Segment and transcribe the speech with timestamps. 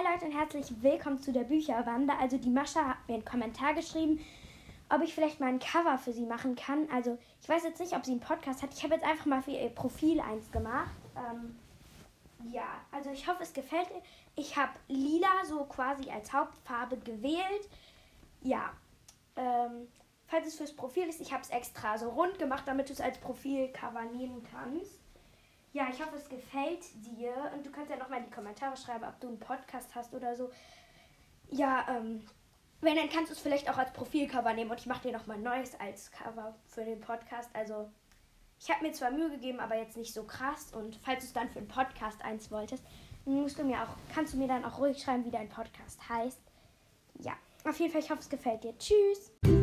[0.00, 2.14] Leute und herzlich willkommen zu der Bücherwande.
[2.18, 4.24] Also die Mascha hat mir einen Kommentar geschrieben,
[4.88, 6.88] ob ich vielleicht mal ein Cover für sie machen kann.
[6.90, 8.72] Also ich weiß jetzt nicht, ob sie einen Podcast hat.
[8.72, 10.90] Ich habe jetzt einfach mal für ihr Profil eins gemacht.
[11.14, 11.56] Ähm,
[12.50, 14.02] ja, also ich hoffe, es gefällt ihr.
[14.34, 17.68] Ich habe lila so quasi als Hauptfarbe gewählt.
[18.40, 18.72] Ja,
[19.36, 19.88] ähm,
[20.26, 23.00] falls es fürs Profil ist, ich habe es extra so rund gemacht, damit du es
[23.02, 24.98] als Profilcover nehmen kannst.
[25.72, 27.32] Ja, ich hoffe, es gefällt dir.
[27.54, 30.36] Und du kannst ja nochmal in die Kommentare schreiben, ob du einen Podcast hast oder
[30.36, 30.50] so.
[31.50, 32.22] Ja, ähm,
[32.82, 34.70] wenn, dann kannst du es vielleicht auch als Profilcover nehmen.
[34.70, 37.48] Und ich mache dir nochmal ein neues als Cover für den Podcast.
[37.54, 37.88] Also,
[38.60, 40.72] ich habe mir zwar Mühe gegeben, aber jetzt nicht so krass.
[40.74, 42.84] Und falls du es dann für einen Podcast eins wolltest,
[43.24, 46.40] musst du mir auch, kannst du mir dann auch ruhig schreiben, wie dein Podcast heißt.
[47.20, 47.32] Ja,
[47.64, 48.76] auf jeden Fall, ich hoffe, es gefällt dir.
[48.78, 49.61] Tschüss!